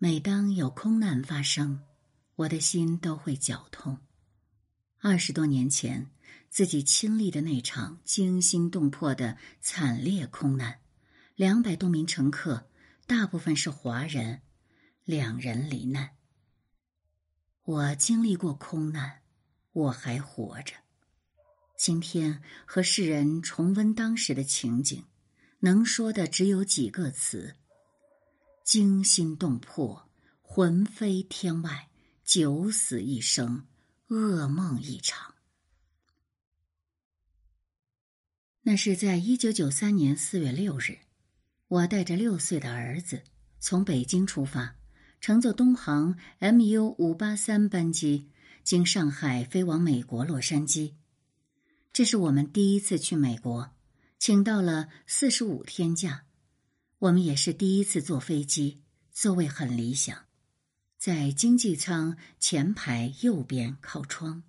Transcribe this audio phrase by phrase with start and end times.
[0.00, 1.80] 每当有空难发生，
[2.36, 3.98] 我的心都会绞痛。
[5.00, 6.08] 二十多年前，
[6.48, 10.78] 自己亲历的那场惊心动魄的惨烈空难，
[11.34, 12.70] 两百多名乘客，
[13.08, 14.42] 大部分是华人，
[15.04, 16.10] 两人罹难。
[17.64, 19.22] 我经历过空难，
[19.72, 20.74] 我还活着。
[21.76, 25.04] 今天和世人重温当时的情景，
[25.58, 27.56] 能说的只有几个词。
[28.68, 30.10] 惊心动魄，
[30.42, 31.88] 魂飞天外，
[32.22, 33.64] 九死一生，
[34.08, 35.34] 噩梦一场。
[38.60, 40.98] 那是在一九九三年四月六日，
[41.68, 43.22] 我带着六岁的儿子
[43.58, 44.76] 从北京出发，
[45.18, 48.28] 乘坐东航 MU 五八三班机，
[48.62, 50.92] 经上海飞往美国洛杉矶。
[51.90, 53.70] 这是我们第一次去美国，
[54.18, 56.26] 请到了四十五天假。
[57.00, 60.26] 我们也是第一次坐飞机，座位很理想，
[60.96, 64.42] 在经济舱前排右边靠窗。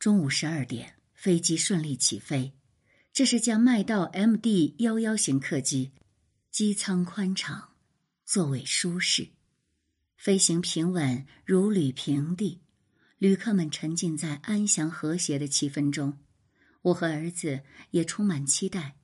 [0.00, 2.54] 中午十二点，飞机顺利起飞。
[3.12, 5.92] 这是架麦道 MD 幺幺型客机，
[6.50, 7.76] 机舱宽敞，
[8.24, 9.28] 座位舒适，
[10.16, 12.60] 飞行平稳如履平地，
[13.18, 16.18] 旅客们沉浸在安详和谐的气氛中。
[16.82, 17.62] 我和儿子
[17.92, 18.97] 也充满期待。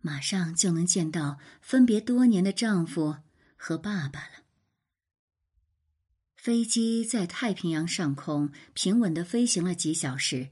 [0.00, 3.16] 马上就能见到分别多年的丈夫
[3.56, 4.44] 和爸爸了。
[6.36, 10.48] 飞机在太平洋上空平稳的飞行了几小时，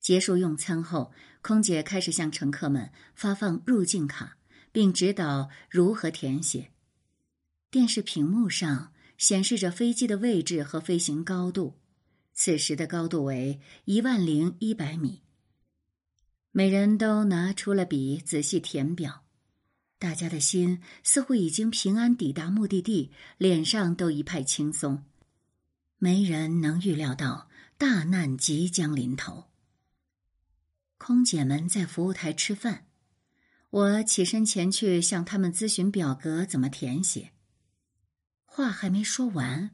[0.00, 4.36] 结束用餐后，空姐开始向乘客们发放入境卡，
[4.72, 6.72] 并指导如何填写。
[7.70, 11.78] 电视屏幕上显示着飞机的位置和飞行高度，
[12.34, 15.21] 此时的高度为一万零一百米。
[16.54, 19.24] 每人都拿出了笔，仔细填表。
[19.98, 25.04] 大家的心似乎已经平安抵达目的地，脸上都一派轻松。
[25.96, 29.44] 没人能预料到大难即将临头。
[30.98, 32.86] 空姐们在服务台吃饭，
[33.70, 37.30] 我起身前去向他们咨询表格怎么填写。
[38.44, 39.70] 话还没说完，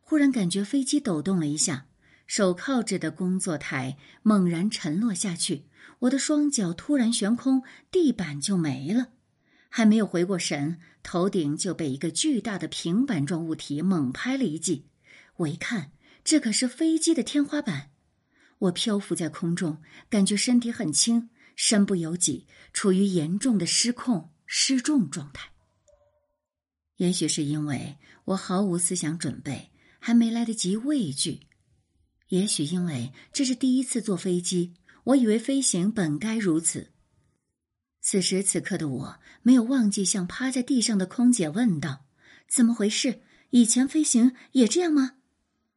[0.00, 1.86] 忽然感觉飞机抖动了一下。
[2.26, 5.66] 手靠着的工作台猛然沉落下去，
[6.00, 9.08] 我的双脚突然悬空，地板就没了。
[9.68, 14.86] 还没有回过神，头顶就被一个巨大的平板状物体猛拍了一记。
[15.38, 15.92] 我一看，
[16.22, 17.90] 这可是飞机的天花板。
[18.58, 25.50] 我漂浮在空中，感觉身体很轻，身不由己，处于严重的失控、失重状态。
[26.98, 31.40] 也许是因为我毫无思想准备，还没来得及畏惧。
[32.34, 34.74] 也许因为这是第一次坐飞机，
[35.04, 36.90] 我以为飞行本该如此。
[38.00, 42.06] 此时此刻的我没有忘记向趴在地上的空姐问道
[42.50, 43.22] ：“怎么回事？
[43.50, 45.12] 以前飞行也这样吗？”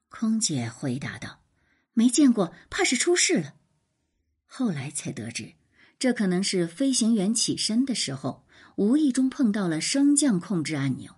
[0.10, 1.44] 空姐回答道
[1.94, 3.54] ：“没见过，怕是出事了。”
[4.48, 5.54] 后来才得知，
[6.00, 8.48] 这可能是飞行员起身的时候
[8.78, 11.17] 无意中碰到了升降控制按钮。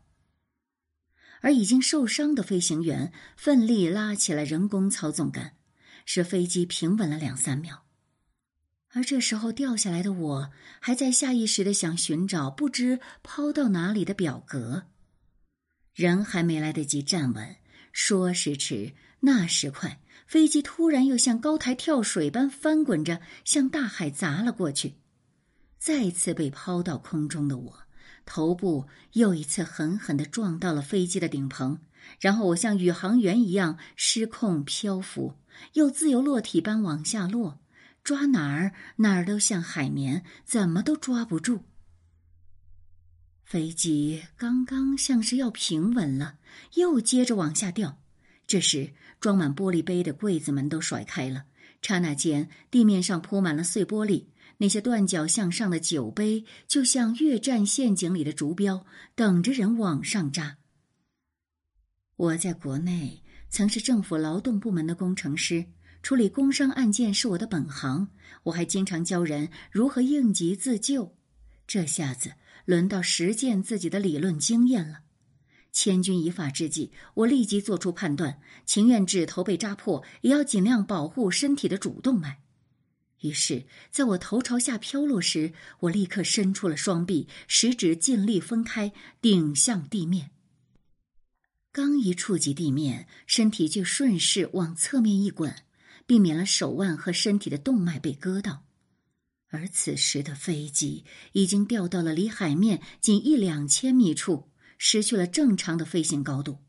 [1.42, 5.56] 而已经受伤的飞行员奋力拉起了人工操纵杆，
[6.06, 7.86] 使飞机平稳了两三秒。
[8.94, 14.88] 而这时候掉下来的我，还在下意识的想寻找不知抛到哪里的表格。
[15.94, 17.58] 人还没来得及站稳，
[17.92, 24.96] 说时迟，那时快，飞机突然又像高台跳水般翻滚着向大海砸了过去。
[25.78, 27.84] 再次被抛到空中的我。
[28.30, 31.80] 头部又一次狠狠的撞到了飞机的顶棚，
[32.20, 35.34] 然后我像宇航员一样失控漂浮，
[35.74, 37.60] 又自由落体般往下落，
[38.04, 41.64] 抓哪儿哪儿都像海绵，怎么都抓不住。
[43.44, 46.38] 飞机刚刚像是要平稳了，
[46.76, 47.98] 又接着往下掉。
[48.46, 51.46] 这时，装满玻璃杯的柜子门都甩开了，
[51.82, 54.26] 刹那间，地面上铺满了碎玻璃。
[54.62, 60.58] 那些断脚向上的酒杯，就像越战陷阱里的竹标，等着人往上扎。
[62.18, 65.66] 我在国内曾是政府劳动部门的工程师，
[66.04, 68.10] 处理工伤案件是我的本行。
[68.44, 71.16] 我还经常教人如何应急自救。
[71.66, 72.34] 这下子
[72.66, 75.04] 轮到实践自己的理论经验了。
[75.72, 82.42] 千钧一发之际，我立即做出判断：情愿指头被扎破，也要尽量保护身体的主动脉。
[83.22, 90.32] 于是，在我头朝下飘落时，我立刻伸出了双臂，食指尽力分开，顶向地面。
[91.72, 95.54] 刚一触及地面，身体就顺势往侧面一滚，
[96.06, 98.66] 避免了手腕和身体的动脉被割到。
[99.50, 106.60] 而此时的飞机已经掉到了离海面仅一两千米处，失去了正常的飞行高度。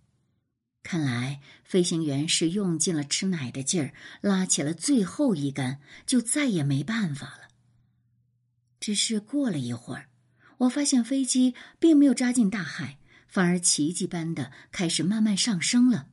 [0.82, 7.48] 看来飞行员是用尽了吃奶的劲儿，拉起了最后一杆，就再也没办法了。
[8.80, 10.08] 只是过了一会儿，
[10.58, 12.98] 我发现飞机并没有扎进大海，
[13.28, 16.08] 反而奇迹般的开始慢慢上升了。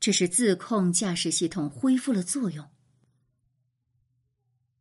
[0.00, 2.68] 这是自控驾驶系统恢复了作用。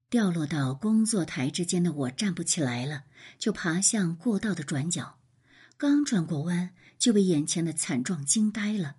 [0.10, 3.04] 掉落到工作台之间的我站不起来了，
[3.38, 5.20] 就爬向过道的转角。
[5.78, 8.98] 刚转过弯，就被眼前的惨状惊呆了。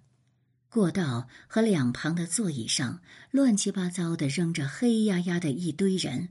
[0.72, 6.30] 过道和两旁的座椅上乱七八糟的扔着黑压压的一堆人，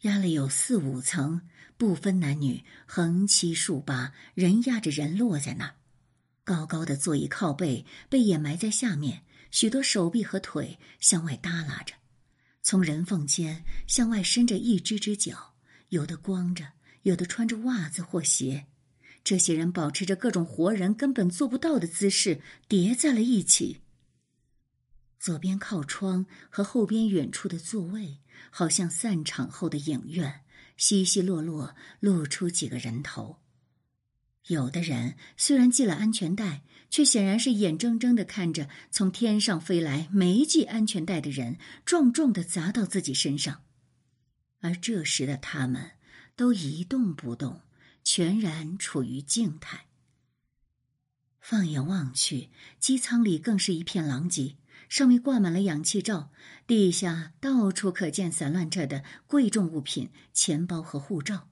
[0.00, 1.42] 压了有四五层，
[1.76, 5.74] 不分男女，横七竖八，人压着人落在那儿。
[6.44, 11.92] 高高的座椅靠背被掩埋在下面，许多手臂和腿向外耷拉着，
[12.62, 15.52] 从人缝间向外伸着一只只脚，
[15.90, 16.66] 有的光着，
[17.02, 18.64] 有的穿着袜子或鞋。
[19.24, 23.80] 这些人保持着各种活人根本做不到的姿势，叠在了一起。
[25.20, 28.18] 左边靠窗和后边远处的座位，
[28.50, 30.40] 好像散场后的影院，
[30.76, 33.38] 稀稀落落露出几个人头。
[34.48, 43.62] 有的人虽然系了安全带，却显然是眼睁睁的看着从天上飞来没系安全带的人，重重的砸到自己身上。
[44.58, 45.92] 而这时的他们，
[46.34, 47.60] 都一动不动。
[48.02, 49.86] 全然处于静态。
[51.40, 54.56] 放眼望去，机舱里更是一片狼藉，
[54.88, 56.30] 上面挂满了氧气罩，
[56.66, 61.48] 地下到处可见散乱着的贵重物品、钱包和护照，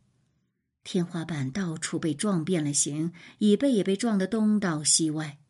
[0.84, 5.40] 天花板到处被撞变了形，椅背也被撞得东倒西歪，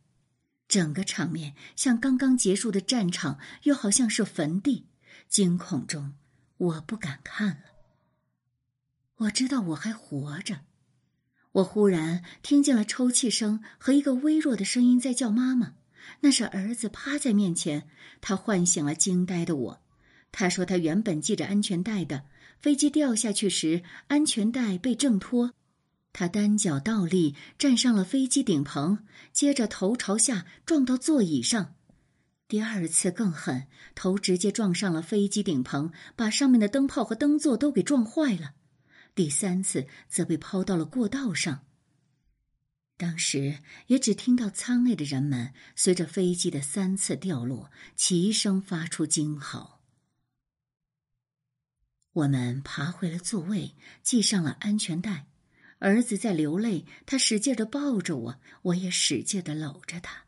[0.67, 4.89] 整个场面像刚刚结束的战场，又好像是坟地。
[5.29, 6.15] 惊恐中，
[6.57, 7.65] 我不敢看了。
[9.17, 10.63] 我知道我还活着。
[11.53, 15.75] 我忽然听见了抽泣声和一个微弱的声音在叫妈妈，
[16.21, 17.89] 那是儿子趴在面前。
[18.21, 19.83] 他唤醒了惊呆的我。
[20.33, 22.25] 他说他原本系着安全带的，
[22.61, 25.55] 飞机掉下去时安全带被挣脱，
[26.13, 28.99] 他单脚倒立站上了飞机顶棚，
[29.33, 31.75] 接着头朝下撞到座椅上。
[32.47, 33.67] 第二次更狠，
[33.97, 38.53] 头直接撞上了飞机顶棚，把上面的灯泡和灯座都给撞坏了。
[39.21, 41.67] 第三次则被抛到了过道上。
[42.97, 43.59] 当时
[43.89, 49.83] 也只听到舱内的人们随着飞机的三次掉落，齐声发出惊嚎。
[52.15, 55.27] 我们爬回了座位，系上了安全带。
[55.81, 60.25] 儿子在流泪，他使劲的抱着我，我也使劲的搂着他。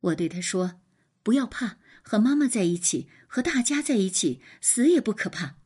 [0.00, 0.82] 我对他说
[1.24, 5.56] ：“不要怕，和妈妈在一起，和大家在一起，死也不可怕。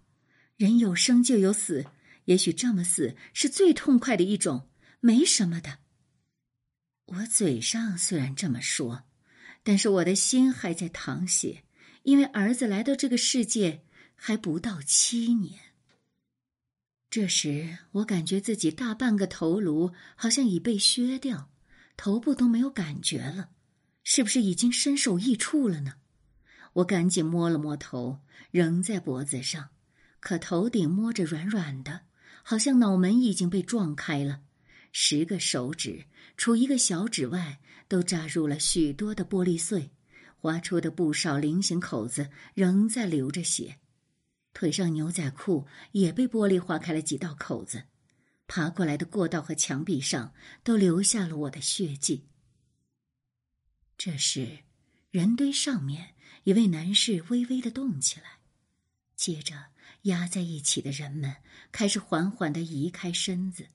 [0.55, 1.87] 人有生就有死。”
[2.26, 4.69] 也许这么死是最痛快的一种，
[5.00, 5.78] 没什么的。
[7.06, 9.04] 我嘴上虽然这么说，
[9.62, 11.64] 但是我的心还在淌血，
[12.04, 13.84] 因为儿子来到这个世界
[14.14, 15.60] 还不到七年。
[17.10, 21.50] 这时，我感觉自己大半个头颅好像已被削掉，
[21.96, 23.50] 头部都没有感觉了，
[24.02, 25.96] 是不是已经身首异处了呢？
[26.74, 28.20] 我赶紧摸了摸头，
[28.50, 29.69] 仍在脖子上，
[30.20, 32.06] 可头顶摸着软软的。
[32.43, 34.43] 好像脑门已经被撞开了，
[34.91, 36.06] 十个手指
[36.37, 39.91] 除一个小指外，都扎入了许多的玻璃碎，
[40.37, 43.79] 划出的不少菱形口子仍在流着血，
[44.53, 47.84] 腿上牛仔裤也被玻璃划开了几道口子，
[48.46, 50.34] 爬过来的过道和墙壁上
[50.65, 52.27] 都留下了我的血迹。
[53.96, 54.58] 这时，
[55.11, 58.41] 人堆上面一位男士微微的动起来，
[59.15, 59.67] 接着。
[60.03, 61.36] 压在一起的人们
[61.70, 63.69] 开始缓缓的移开身子，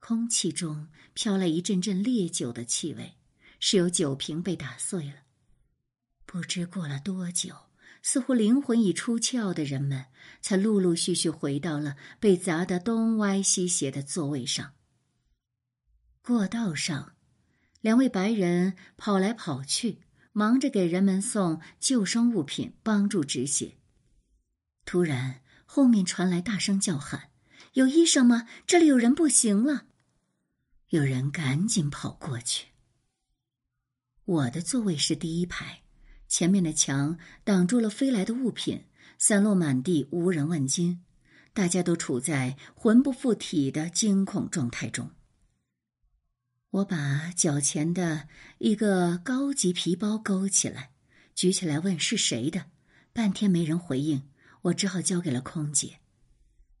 [0.00, 3.14] 空气中飘来一阵阵烈酒的气味，
[3.60, 5.22] 是有酒瓶被打碎了。
[6.26, 7.54] 不知过了多久，
[8.02, 10.06] 似乎灵魂已出窍的人们
[10.40, 14.74] 才陆陆续续回到了被砸得东歪西斜的座位上。
[16.22, 17.14] 过道上，
[17.80, 23.78] 两位白人跑来跑去，忙着给人们送救生物品，帮助止血。
[24.88, 27.28] 突然，后面传来大声叫喊
[27.76, 28.48] ：“有医生吗？
[28.66, 29.88] 这里有人不行了！”
[30.88, 32.68] 有人赶紧跑过去。
[34.24, 35.82] 我的座位是第一排，
[36.26, 38.86] 前面的墙挡住了飞来的物品，
[39.18, 41.04] 散落满地，无人问津。
[41.52, 45.10] 大家都处在魂不附体的惊恐状态中。
[46.70, 48.26] 我把脚前的
[48.56, 50.92] 一个高级皮包勾起来，
[51.34, 52.70] 举起来问是谁的，
[53.12, 54.30] 半天没人回应。
[54.62, 56.00] 我只好交给了空姐，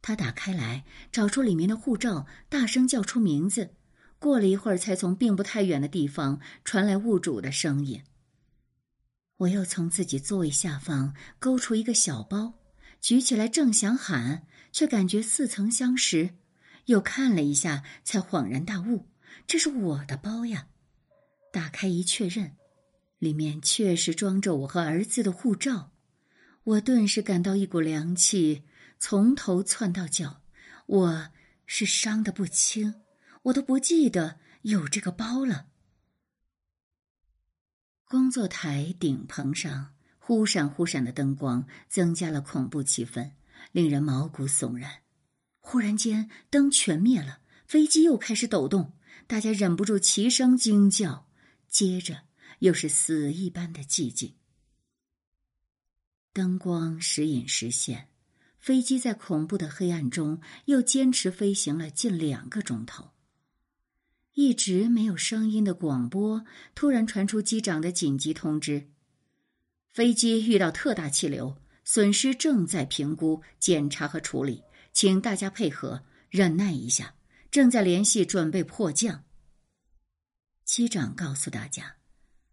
[0.02, 3.74] 她打开来，找出里面的护照，大声叫出名字。
[4.18, 8.02] 过了一会儿，才从并不太远的地方传来物主的声音。
[9.36, 12.54] 我又从自己座位下方勾出一个小包，
[13.00, 16.30] 举起来正想喊，却感觉似曾相识。
[16.86, 19.06] 又看了一下，才恍然大悟：
[19.46, 20.66] 这是我的包呀！
[21.52, 22.56] 打开一确认，
[23.18, 25.92] 里面确实装着我和儿子的护照。
[26.68, 28.64] 我顿时感到一股凉气
[28.98, 30.42] 从头窜到脚。
[30.84, 31.30] 我
[31.64, 33.02] 是伤得不轻，
[33.44, 35.68] 我都不记得有这个包了。
[38.04, 43.32] 工作台顶棚上忽闪忽闪的灯光增加了恐怖气氛，
[43.72, 45.02] 令人毛骨悚然。
[45.60, 48.92] 忽然间，灯全灭了，飞机又开始抖动，
[49.26, 51.26] 大家忍不住齐声惊叫。
[51.66, 52.24] 接着
[52.58, 54.34] 又是死一般的寂静。
[56.38, 58.06] 灯光时隐时现，
[58.60, 63.10] 飞机在恐怖的黑暗中又坚持飞行了近两个钟头。
[64.34, 66.44] 一直没有声音的广播
[66.76, 68.86] 突然传出机长的紧急通知：
[69.92, 77.16] 飞机遇到特大气流，损失正在评估、检查和处理，请大家配合，忍耐一下，
[77.50, 79.24] 正在联系，准备迫降。
[80.64, 81.96] 机长告诉大家，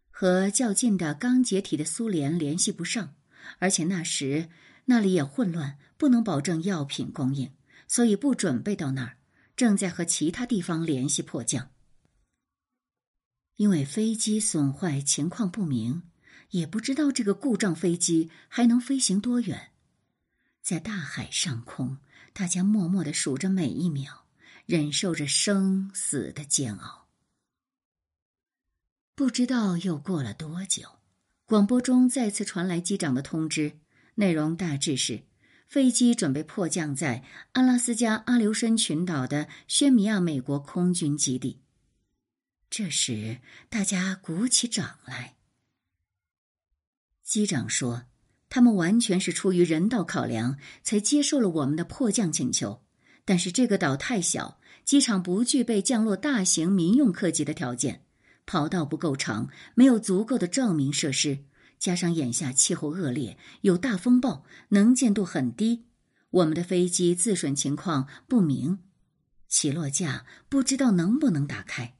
[0.09, 3.13] 和较近的刚解体的苏联联系不上，
[3.59, 4.49] 而且那时
[4.85, 7.51] 那里也混乱，不能保证药品供应，
[7.87, 9.17] 所以不准备到那儿，
[9.55, 11.71] 正在和其他地方联系迫降。
[13.55, 16.03] 因为飞机损坏情况不明，
[16.49, 19.71] 也不知道这个故障飞机还能飞行多远。
[20.61, 21.99] 在大海上空，
[22.33, 24.25] 大家默默的数着每一秒，
[24.65, 27.07] 忍受着生死的煎熬。
[29.15, 30.94] 不知道又过了多久，
[31.47, 33.73] 广播中再次传来机长的通知，
[34.15, 35.21] 内容大致是：
[35.67, 41.61] 飞机准备迫降在阿拉斯加阿留申群岛的宣米亚美国空军基地。
[42.67, 45.35] 这时，大家鼓起掌来。
[47.23, 48.05] 机长说
[48.49, 52.81] ：“他们完全是出于人道考量才接受了我们的迫降请求。
[53.23, 58.04] 但是这个岛太小，机场不具备降落大型民用客机的条件，
[58.45, 61.45] 跑道不够长，没有足够的照明设施，
[61.79, 65.85] 加上眼下气候恶劣，有大风暴，能见度很低。
[66.29, 68.79] 我们的飞机自损情况不明，
[69.47, 71.95] 起落架不知道能不能打开。”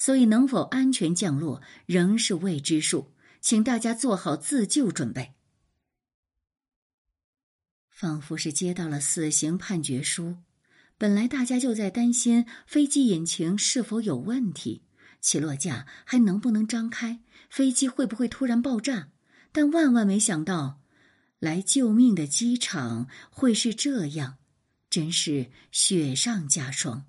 [0.00, 5.34] 所以，能否安全降落仍是未知数，请大家做好自救准备。
[7.90, 10.36] 仿佛是接到了死刑判决书，
[10.96, 14.84] 本来大家就在担心飞机引擎是否有问题，
[15.20, 19.08] 起落架还能不能张开，飞机会不会突然爆炸，
[19.52, 20.80] 但万万没想到，
[21.38, 24.38] 来救命的机场会是这样，
[24.88, 27.06] 真是雪上加霜。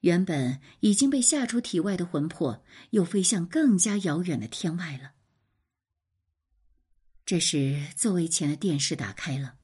[0.00, 5.12] 原本已经被吓出体外的魂魄，又飞向更加遥远的天外了。
[7.24, 9.54] 这时，座位前的电视打开了，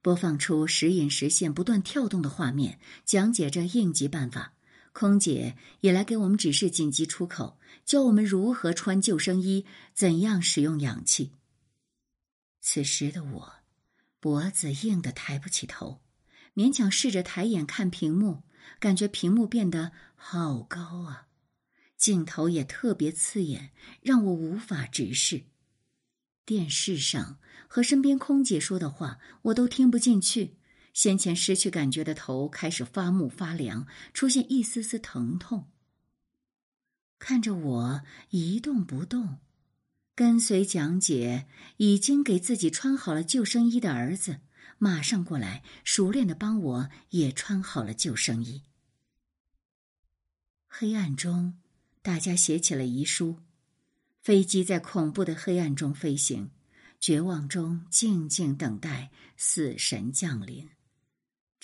[0.00, 4.54] 播放出时隐时现、不断跳动的画面，讲解着应急办法。
[4.92, 11.32] 空姐也来给我们指示紧急出口，教我们如何穿救生衣，怎样使用氧气。
[12.60, 13.52] 此时的我，
[14.20, 16.00] 脖子硬得抬不起头，
[16.54, 18.44] 勉强试着抬眼看屏幕。
[18.78, 21.26] 感觉屏幕变得好高啊，
[21.96, 25.46] 镜头也特别刺眼，让我无法直视。
[26.44, 30.56] 电视上和身边空姐说的话我都听不进去，
[30.92, 35.68] 先前失去感觉的头开始发木发凉，出现一丝丝疼痛。
[37.18, 39.38] 看着我一动不动，
[40.14, 41.46] 跟随讲解
[41.76, 44.40] 已经给自己穿好了救生衣的儿子。
[44.78, 48.62] 马上过来，熟练的帮我也穿好了救生衣。
[50.66, 51.58] 黑暗中，
[52.02, 53.38] 大家写起了遗书。
[54.20, 56.50] 飞机在恐怖的黑暗中飞行，
[56.98, 60.68] 绝望中静静等待死神降临。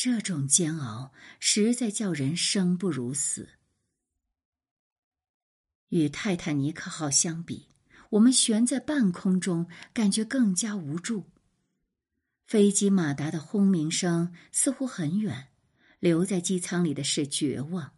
[0.01, 3.49] 这种煎熬实在叫人生不如死。
[5.89, 7.67] 与泰坦尼克号相比，
[8.11, 11.33] 我们悬在半空中，感觉更加无助。
[12.47, 15.49] 飞机马达的轰鸣声似乎很远，
[15.99, 17.95] 留在机舱里的是绝望，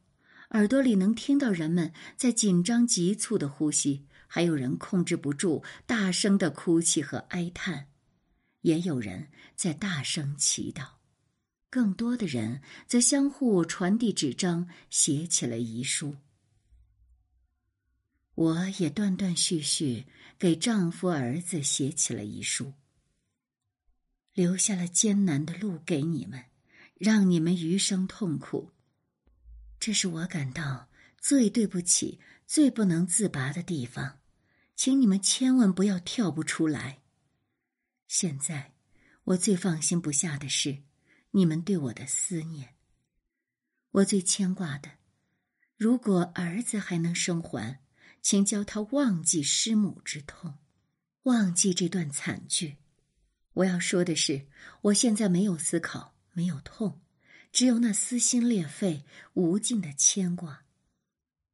[0.53, 7.89] 耳朵里能听到人们在紧张急促的呼吸，还有人控制不住大声的哭泣和哀叹，
[8.63, 11.00] 也有人在大声祈祷，
[11.71, 16.17] 更多的人则相互传递纸张，写起了遗书。
[18.35, 20.07] 我也断断续续
[20.39, 22.75] 给丈夫、儿子写起了遗书。
[24.33, 26.45] 留下了艰难的路给你们，
[26.95, 28.71] 让你们余生痛苦。
[29.79, 30.89] 这是我感到
[31.21, 34.19] 最对不起、最不能自拔的地方，
[34.75, 37.01] 请你们千万不要跳不出来。
[38.09, 38.73] 现在，
[39.25, 40.83] 我最放心不下的是
[41.33, 42.75] 你们对我的思念。
[43.93, 44.91] 我最牵挂的，
[45.77, 47.81] 如果儿子还能生还，
[48.23, 50.59] 请教他忘记失母之痛，
[51.25, 52.77] 忘记这段惨剧。
[53.55, 54.47] 我要说的是，
[54.83, 57.01] 我现在没有思考，没有痛，
[57.53, 60.65] 只有那撕心裂肺、无尽的牵挂。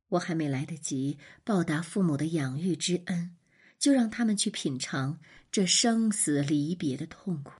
[0.08, 3.36] 我还没来得及报答父母的养育之恩，
[3.78, 5.18] 就让他们去品尝
[5.50, 7.52] 这生死离别的痛苦。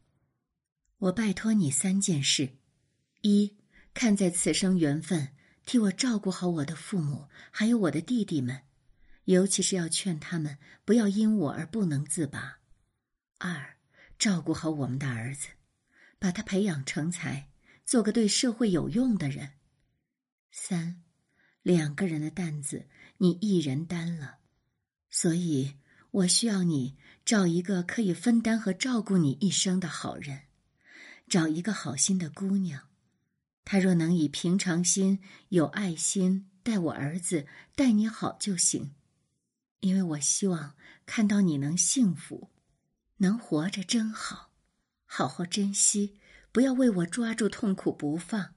[0.98, 2.56] 我拜托你三件事：
[3.20, 3.54] 一，
[3.92, 5.28] 看在此生缘分，
[5.66, 8.62] 替我照顾好我的父母，还有我的弟弟们，
[9.24, 12.60] 尤其是要劝他们不要因我而不能自拔；
[13.38, 13.76] 二，
[14.18, 15.48] 照顾好我们的儿子，
[16.18, 17.50] 把他培养成才，
[17.84, 19.48] 做个对社会有用的人；
[20.50, 21.02] 三。
[21.62, 22.86] 两个人的担子，
[23.18, 24.38] 你一人担了，
[25.10, 25.74] 所以
[26.12, 30.42] 我需要你找一个可以分担和照顾你一生的好人，
[31.28, 32.88] 找一个好心的姑娘。
[33.64, 38.94] 她若能以平常心、有爱心待我儿子，待你好就行，
[39.80, 42.50] 因为我希望看到你能幸福，
[43.18, 44.52] 能活着真好，
[45.04, 46.18] 好好珍惜，
[46.52, 48.54] 不要为我抓住痛苦不放。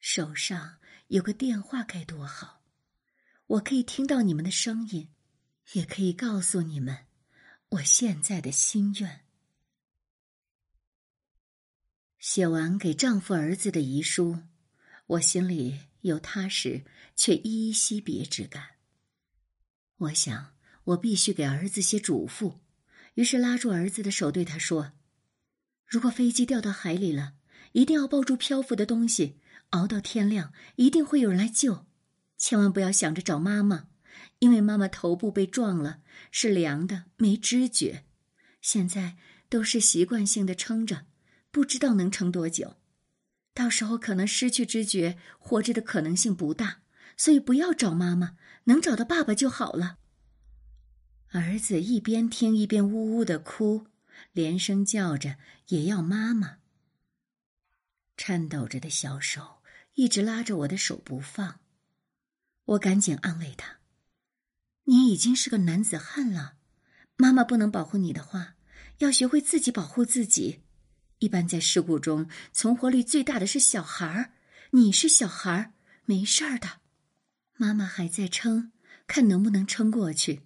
[0.00, 0.78] 手上。
[1.08, 2.62] 有个电话该多好，
[3.46, 5.10] 我可以听到你们的声音，
[5.74, 7.06] 也可以告诉你们
[7.68, 9.23] 我现在的心愿。
[12.24, 14.38] 写完给丈夫儿子的遗书，
[15.08, 16.82] 我心里有踏实
[17.14, 18.76] 却依依惜别之感。
[19.98, 20.54] 我想，
[20.84, 22.60] 我必须给儿子些嘱咐，
[23.12, 24.92] 于是拉住儿子的手，对他说
[25.86, 27.34] ：“如果飞机掉到海里了，
[27.72, 29.38] 一定要抱住漂浮的东西。”
[29.70, 31.84] 熬到天亮，一定会有人来救，
[32.38, 33.88] 千万不要想着找妈妈，
[34.38, 36.00] 因为妈妈头部被撞了，
[36.30, 38.06] 是凉的，没知觉，
[38.62, 39.18] 现在
[39.50, 41.04] 都是习惯性的撑着，
[41.54, 42.78] 不知道能撑多久，
[43.54, 46.82] 到时候可能失去知觉，活着的可能性不大，
[47.16, 49.98] 所以不要找妈妈，能找到爸爸就好了。
[51.28, 53.86] 儿子一边听一边呜呜的哭，
[54.32, 55.36] 连声叫着
[55.68, 56.56] 也要妈妈，
[58.16, 59.62] 颤抖着的小手。
[59.94, 61.60] 一直拉着我的手不放，
[62.64, 63.78] 我赶紧安慰他
[64.86, 66.56] ：“你已经是个男子汉了，
[67.16, 68.56] 妈妈不能保护你的话，
[68.98, 70.63] 要学会自己保护自己。
[71.18, 74.32] 一般在事故中存活率最大的是小孩儿，
[74.70, 75.72] 你是小孩儿，
[76.04, 76.80] 没事儿的。
[77.56, 78.72] 妈妈还在撑，
[79.06, 80.42] 看能不能撑过去。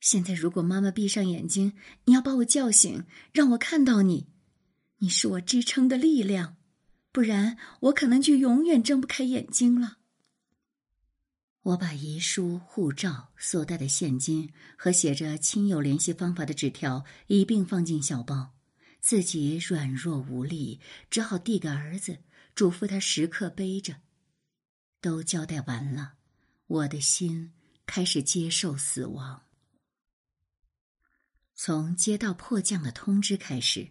[0.00, 4.28] 现在如果妈妈闭上眼睛，你要把我叫醒，让我看到你，
[4.98, 6.56] 你是我支撑的力量。”
[7.10, 9.98] 不然，我可能就永远睁不开眼睛了。
[11.62, 18.54] 我把遗书、护照、所带的现金和写着亲友联系方法的纸条一并放进小包，
[19.00, 20.80] 自己软弱无力，
[21.10, 22.18] 只好递给儿子，
[22.54, 23.96] 嘱咐他时刻背着。
[25.00, 26.14] 都交代完了，
[26.66, 27.52] 我的心
[27.86, 29.44] 开始接受死亡。
[31.54, 33.90] 从接到迫降的通知开始。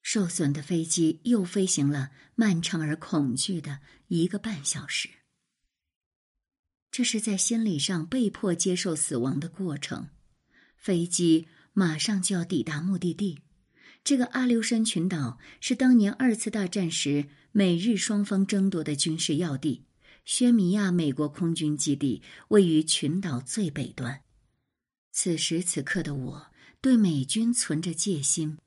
[0.00, 5.10] 受损的飞机又飞行了漫长而恐惧的一个半小时。
[6.90, 10.08] 这是在心理上被迫接受死亡的过程。
[10.78, 13.42] 飞机马上就要抵达目的地。
[14.04, 19.84] 这个阿留申群岛是当年二次大战时美日双方争夺的军事要地。
[20.24, 24.22] 薛米亚美国空军基地位于群岛最北端。
[25.10, 28.58] 此时此刻的我对美军存着戒心。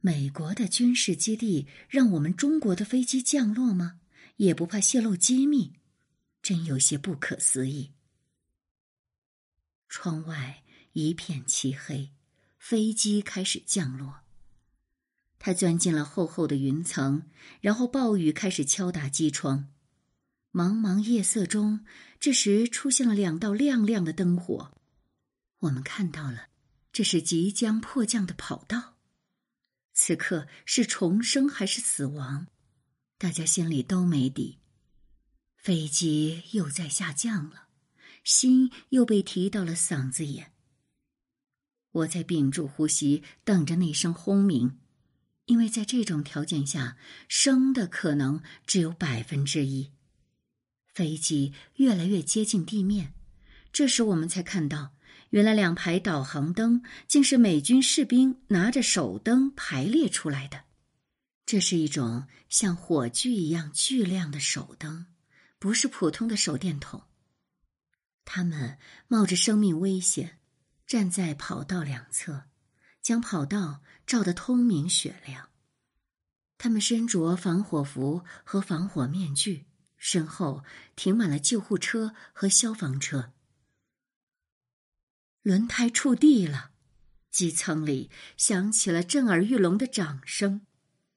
[0.00, 4.00] 美国的军事基地让我们中国的飞机降落吗？
[4.38, 5.74] 也不怕泄露机密，
[6.42, 7.92] 真有些不可思议。
[9.88, 12.10] 窗外一片漆黑，
[12.58, 14.23] 飞机开始降落。
[15.46, 17.24] 它钻进了厚厚的云层，
[17.60, 19.68] 然后暴雨开始敲打机窗。
[20.50, 21.84] 茫茫夜色中，
[22.18, 24.72] 这时出现了两道亮亮的灯火。
[25.58, 26.46] 我们看到了，
[26.94, 28.94] 这是即将迫降的跑道。
[29.92, 32.46] 此刻是重生还是死亡？
[33.18, 34.60] 大家心里都没底。
[35.58, 37.68] 飞机又在下降了，
[38.24, 40.52] 心又被提到了嗓子眼。
[41.90, 44.78] 我在屏住呼吸，等着那声轰鸣，
[45.46, 46.96] 因为在这种条件下，
[47.28, 49.92] 生的可能只有百分之一。
[50.86, 53.12] 飞机越来越接近地面，
[53.72, 54.92] 这时我们才看到。
[55.30, 60.62] 原来两排导航灯竟是美军士兵拿着手灯排列出来的，
[61.44, 65.06] 这是一种像火炬一样巨亮的手灯，
[65.58, 67.02] 不是普通的手电筒。
[68.24, 68.78] 他们
[69.08, 70.38] 冒着生命危险，
[70.86, 72.44] 站在跑道两侧，
[73.04, 75.50] 将跑道照得通明雪亮。
[76.56, 79.66] 他们身着防火服和防火面具，
[79.98, 80.64] 身后
[80.96, 83.32] 停满了救护车和消防车。
[85.42, 86.70] 轮胎触地了，
[87.30, 90.62] 机舱里响起了震耳欲聋的掌声，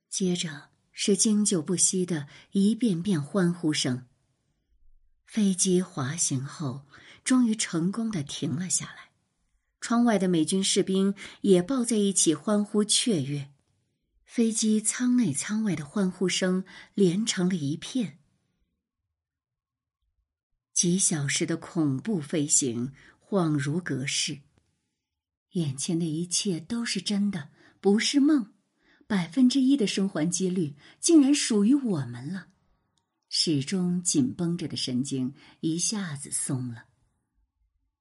[0.10, 4.06] 接着是经久不息的一遍遍欢呼声。
[5.26, 6.86] 飞机滑行后，
[7.24, 9.07] 终于成功的停了下来。
[9.88, 13.54] 窗外的美军士兵也抱在一起欢呼雀跃，
[14.26, 18.20] 飞机舱内舱外的欢呼声连成了一片。
[20.74, 22.92] 几小时的恐怖飞行
[23.26, 24.42] 恍如隔世，
[25.52, 28.52] 眼前的一切都是真的，不是梦。
[29.08, 32.48] 百分之一的生还几率竟然属于我们了。
[33.30, 36.88] 始终紧绷着的神经一下子松了。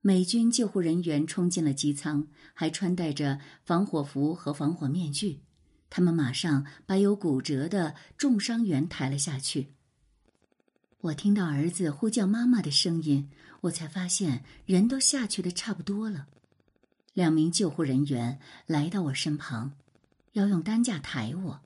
[0.07, 5.41] 美军救护人员冲进了机舱，还穿戴着防火服和防火面具。
[5.91, 9.73] 他们马上把有骨折的重伤员抬了下去。
[11.01, 13.29] 我听到儿子呼叫妈妈的声音，
[13.63, 16.29] 我才发现人都下去的差不多了。
[17.13, 19.73] 两名救护人员来到我身旁，
[20.35, 21.61] 要用担架抬我。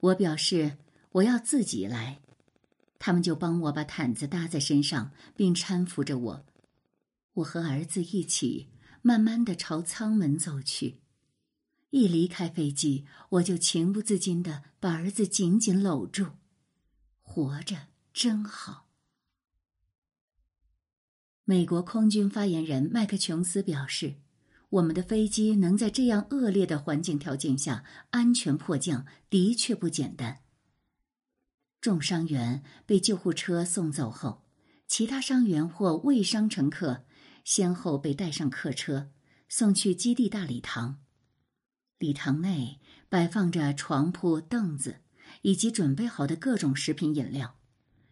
[0.00, 0.78] 我表示
[1.12, 2.18] 我要自己来。
[2.98, 6.44] 他们就帮我把毯子搭在身上，并搀扶着我。
[7.38, 8.68] 我和儿子一起
[9.02, 11.00] 慢慢的朝舱门走去。
[11.90, 16.26] 一离开飞机，我就情不自禁的把儿子紧紧搂住。
[17.22, 18.88] 活着真好。
[21.44, 24.16] 美国空军发言人麦克琼斯表示
[24.68, 30.40] ：“我们的飞机能在这样恶劣的环境条件下安全迫降，的确不简单。”
[31.80, 34.42] 重伤员被救护车送走后，
[34.86, 37.06] 其他伤员或未伤乘客
[37.48, 39.08] 先后被带上客车，
[39.48, 40.98] 送去基地大礼堂。
[41.98, 44.96] 礼堂内摆放着床铺、凳子
[45.40, 47.56] 以及准备好的各种食品饮料。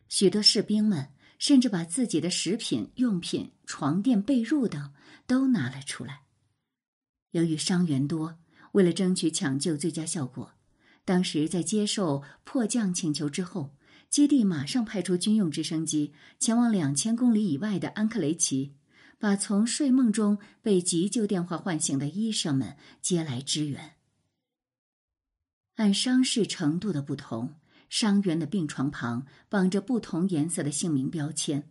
[0.09, 4.95] 许多士兵们甚至把自己的食品用品、床垫、被褥等
[5.27, 6.23] 都拿了出来。
[7.33, 8.39] 由于伤员多，
[8.73, 10.55] 为了争取抢救最佳效果。
[11.05, 13.77] 当时在接受迫降请求之后，
[14.09, 18.73] 基地马上派出军用直升机前往两千公里以外的安克雷奇，
[19.19, 23.97] 把从睡梦中被急救电话唤醒的医生们接来支援。
[25.77, 27.57] 按伤势程度的不同，
[27.89, 31.71] 伤员的病床旁绑着不同颜色的姓名标签。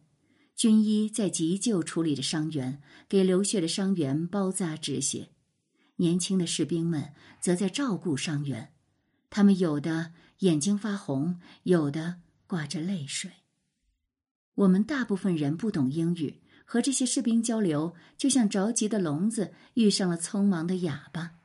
[0.56, 5.32] 军医在急救处理着伤员，给流血的伤员包扎止血；
[5.98, 8.72] 年轻的士兵们则在照顾伤员。
[9.30, 13.32] 他们有的眼睛发红，有的挂着泪水。
[14.54, 21.36] 我们大部分人不懂英语，和这些士兵交流，就像着急的聋子遇上了匆忙的哑巴。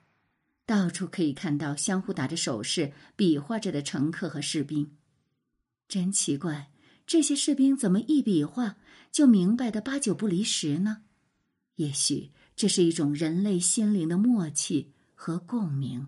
[0.67, 4.97] 到处可以看到相互打着手势、比划着的乘客和士兵。
[5.89, 6.71] 真奇怪，
[7.07, 8.77] 这些士兵怎么一比划
[9.11, 11.03] 就明白的八九不离十呢？
[11.75, 16.07] 也许这是一种人类心灵的默契和共鸣。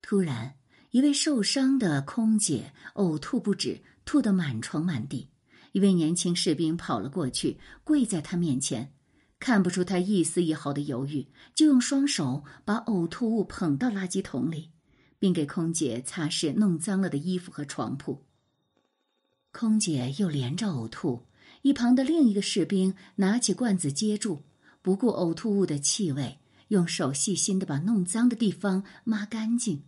[0.00, 0.54] 突然，
[0.90, 5.31] 一位受伤的空姐呕吐不止，吐得满床满地。
[5.72, 8.92] 一位年轻士兵跑了过去，跪在他面前，
[9.38, 14.70] 看不出他一丝一毫的犹豫，就用双手把呕吐物捧到垃圾桶里，
[15.18, 18.24] 并给空姐擦拭弄脏了的衣服和床铺。
[19.50, 21.26] 空姐又连着呕吐，
[21.62, 24.42] 一旁的另一个士兵拿起罐子接住，
[24.80, 29.82] 不顾呕吐物的气味，用手细心的把弄脏的地方抹干净。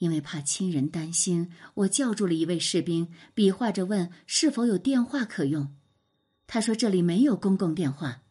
[0.00, 5.76] 因为怕亲人担心，我叫住了一位士兵，比划着问是否有电话可用。
[6.46, 8.22] 他说这里没有公共电话，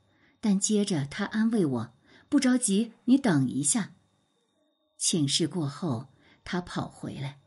[0.42, 1.94] 但接着他安慰我
[2.28, 3.94] ：“不着急，你等一下。”
[4.98, 6.10] 请示过后，
[6.44, 7.40] 他跑回来。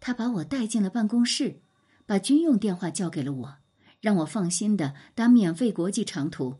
[0.00, 1.60] 他把我带进了办公室，
[2.06, 3.56] 把军用电话交给了我，
[4.00, 6.58] 让我放心的打免费国际长途，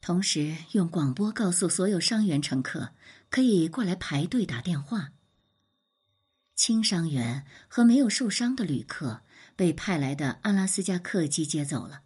[0.00, 2.90] 同时用广播告诉所有伤员乘客
[3.30, 5.12] 可以过来排队打电话。
[6.60, 9.22] 轻伤员和没有受伤的旅客
[9.56, 12.02] 被派来的阿拉斯加客机接走了，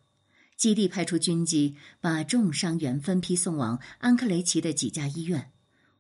[0.57, 5.51] 基地派出军机把重伤员分批送往安克雷奇的几家医院。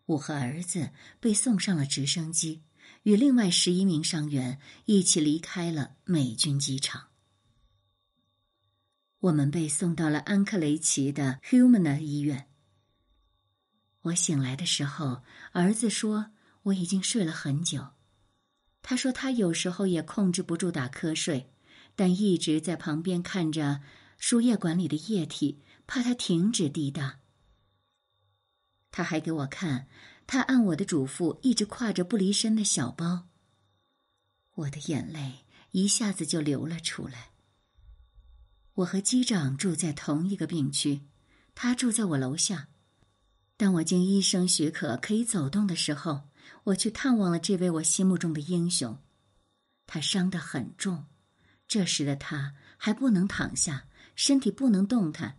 [0.06, 2.62] 我和儿子被送上了直升机，
[3.02, 7.08] 与另外十一名伤员一起离开了美军机场。
[9.18, 12.48] 我们被送到了安克雷奇的 Humana 医院。
[14.02, 16.30] 我醒来的时候，儿子说
[16.62, 17.88] 我已经睡了很久。
[18.86, 21.50] 他说他有时候也控制不住打瞌睡，
[21.96, 23.80] 但一直在旁边看着
[24.18, 27.20] 输液管里的液体，怕它停止滴答。
[28.90, 29.88] 他还给我看，
[30.26, 33.26] 他按我的嘱咐一直挎着不离身的小包。
[34.54, 37.30] 我的眼泪一下子就流了出来。
[38.74, 41.00] 我和机长住在同一个病区，
[41.54, 42.68] 他住在我楼下。
[43.56, 46.28] 当我经医生许可可以走动的时候，
[46.64, 48.98] 我去探望了这位我心目中的英雄。
[49.86, 51.06] 他伤得很重，
[51.68, 55.38] 这时的他还不能躺下，身体不能动弹。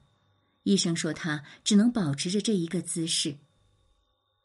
[0.63, 3.37] 医生说他只能保持着这一个姿势。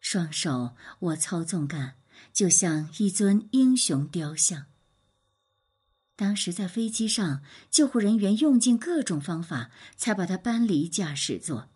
[0.01, 1.97] 双手握操纵杆，
[2.33, 4.67] 就像一尊英雄雕像。
[6.17, 11.71] 当时在飞机上，救护人员用尽各种方法，才把他搬离驾驶座。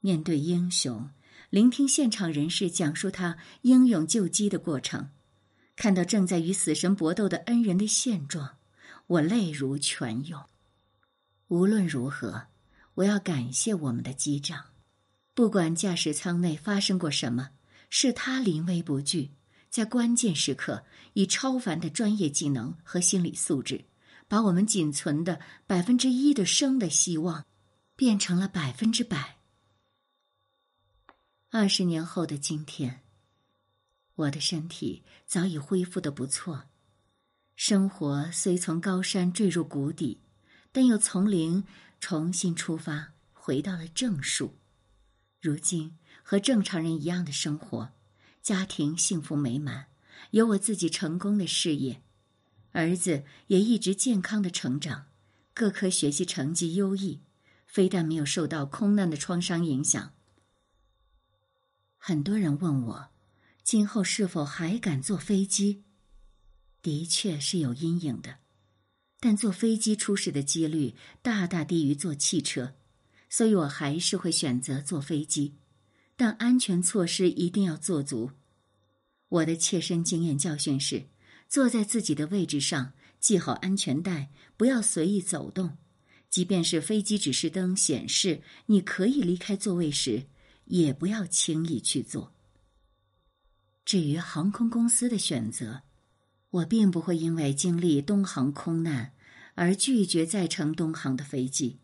[0.00, 1.10] 面对英雄，
[1.54, 5.10] 聆听现场人士讲述他英勇救机的过程，
[5.76, 8.56] 看到正在与死神搏斗的恩人的现状，
[9.06, 10.44] 我泪如泉涌。
[11.46, 12.48] 无论如何，
[12.94, 14.64] 我要感谢我们的机长。
[15.32, 17.50] 不管驾驶舱内发生过什么，
[17.88, 19.30] 是他临危不惧，
[19.70, 23.84] 在关键时刻以超凡的专业技能和心理素质，
[24.26, 25.38] 把我们仅存的
[25.68, 27.44] 百分之一的生的希望，
[27.94, 29.33] 变成了百分之百。
[31.56, 33.02] 二十年后的今天，
[34.16, 36.64] 我的身体早已恢复的不错，
[37.54, 40.18] 生活虽从高山坠入谷底，
[40.72, 41.62] 但又从零
[42.00, 44.56] 重新出发，回到了正数。
[45.40, 47.92] 如今和正常人一样的生活，
[48.42, 49.86] 家庭幸福美满，
[50.32, 52.02] 有我自己成功的事业，
[52.72, 55.06] 儿子也一直健康的成长，
[55.54, 57.20] 各科学习成绩优异，
[57.64, 60.12] 非但没有受到空难的创伤影响。
[62.06, 63.08] 很多人问我，
[63.62, 65.84] 今后是否还敢坐飞机？
[66.82, 68.40] 的确是有阴影的，
[69.20, 72.74] 但坐飞机出事的几率大大低于坐汽车。
[73.30, 75.54] 所以我还是会选择坐飞机，
[76.14, 78.32] 但安全措施一定要做足。
[79.30, 81.06] 我的切身经验教训是：
[81.48, 85.78] 坐在自己的位置上，系好安全带，不要随意走动。
[86.28, 90.26] 即便是飞机指示灯显示你可以离开座位时，
[90.66, 92.32] 也不要轻易去做。
[93.84, 95.82] 至于航空公司的选择，
[96.50, 99.12] 我并不会因为经历东航空难
[99.54, 101.80] 而拒绝再乘东航的飞机。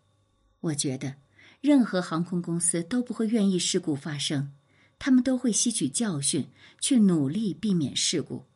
[0.61, 1.16] 我觉得。
[1.61, 4.55] 任何航空公司都不会愿意事故发生，
[4.99, 6.49] 他们都会吸取教训，
[6.81, 8.47] 去努力避免事故。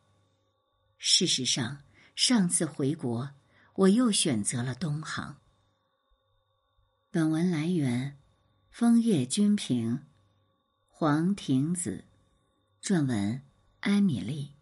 [0.97, 1.83] 事实上，
[2.15, 3.29] 上次回国，
[3.75, 5.37] 我又选择了东航。
[7.11, 8.17] 本文来源：
[8.71, 9.99] 枫叶君评，
[10.97, 12.05] 黄庭子，
[12.81, 13.41] 撰文：
[13.81, 14.54] 埃米丽。